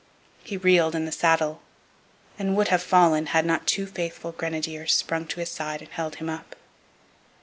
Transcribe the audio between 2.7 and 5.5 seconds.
fallen had not two faithful grenadiers sprung to his